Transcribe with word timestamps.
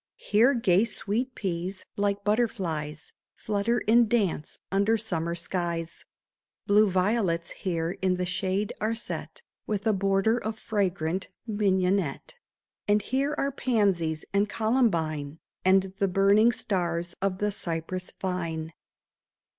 Here 0.17 0.55
gay 0.55 0.83
sweet 0.85 1.35
peas, 1.35 1.85
like 1.95 2.23
butterflies. 2.23 3.13
Flutter 3.35 3.83
and 3.87 4.09
dance 4.09 4.57
under 4.71 4.97
summer 4.97 5.35
skies; 5.35 6.05
Blue 6.65 6.89
violets 6.89 7.51
here 7.51 7.91
in 8.01 8.15
the 8.15 8.25
shade 8.25 8.73
are 8.81 8.95
set, 8.95 9.43
With 9.67 9.85
a 9.85 9.93
border 9.93 10.39
of 10.39 10.57
fragrant 10.57 11.29
mignonette; 11.45 12.33
And 12.87 13.03
here 13.03 13.35
are 13.37 13.51
pansies 13.51 14.25
and 14.33 14.49
columbine, 14.49 15.37
And 15.63 15.93
the 15.99 16.07
burning 16.07 16.51
stars 16.51 17.13
of 17.21 17.37
the 17.37 17.51
cypress 17.51 18.11
vine. 18.19 18.73